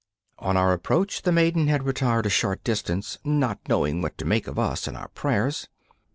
[0.39, 4.47] On our approach the maiden had retired a short distance, not knowing what to make
[4.47, 5.67] of us and our prayers.